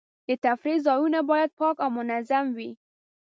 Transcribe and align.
د 0.27 0.29
تفریح 0.45 0.77
ځایونه 0.87 1.19
باید 1.29 1.49
پاک 1.59 1.75
او 1.83 1.89
منظم 1.97 2.45
وي. 2.57 2.71